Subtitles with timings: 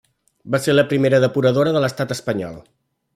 [0.53, 2.57] Va ser la primera depuradora de l'estat espanyol.